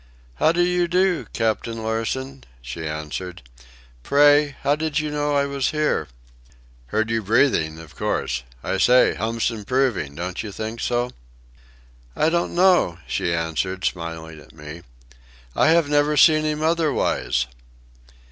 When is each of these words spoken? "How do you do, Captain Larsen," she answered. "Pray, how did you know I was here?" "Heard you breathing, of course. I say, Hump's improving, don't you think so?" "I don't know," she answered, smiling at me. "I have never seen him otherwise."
"How 0.37 0.51
do 0.51 0.63
you 0.63 0.87
do, 0.87 1.27
Captain 1.31 1.83
Larsen," 1.83 2.43
she 2.59 2.87
answered. 2.87 3.43
"Pray, 4.01 4.55
how 4.61 4.75
did 4.75 4.97
you 4.97 5.11
know 5.11 5.35
I 5.35 5.45
was 5.45 5.69
here?" 5.69 6.07
"Heard 6.87 7.11
you 7.11 7.21
breathing, 7.21 7.77
of 7.77 7.95
course. 7.95 8.41
I 8.63 8.79
say, 8.79 9.13
Hump's 9.13 9.51
improving, 9.51 10.15
don't 10.15 10.41
you 10.41 10.51
think 10.51 10.79
so?" 10.81 11.11
"I 12.15 12.29
don't 12.29 12.55
know," 12.55 12.97
she 13.05 13.31
answered, 13.31 13.85
smiling 13.85 14.39
at 14.41 14.55
me. 14.55 14.81
"I 15.55 15.67
have 15.67 15.87
never 15.87 16.17
seen 16.17 16.45
him 16.45 16.63
otherwise." 16.63 17.45